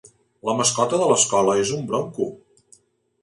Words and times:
La 0.49 0.53
mascota 0.59 0.99
de 1.01 1.09
l'escola 1.11 1.55
és 1.65 1.73
un 1.77 1.85
Bronco. 1.91 2.31